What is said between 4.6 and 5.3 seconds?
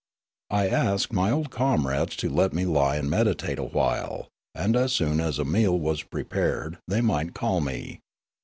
as soon